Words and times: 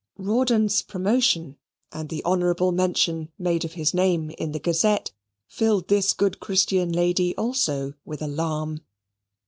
Rawdon's 0.17 0.81
promotion, 0.81 1.57
and 1.91 2.09
the 2.09 2.25
honourable 2.25 2.71
mention 2.71 3.31
made 3.37 3.63
of 3.63 3.73
his 3.73 3.93
name 3.93 4.31
in 4.31 4.51
the 4.51 4.57
Gazette, 4.57 5.11
filled 5.47 5.89
this 5.89 6.11
good 6.13 6.39
Christian 6.39 6.91
lady 6.91 7.37
also 7.37 7.93
with 8.03 8.23
alarm. 8.23 8.81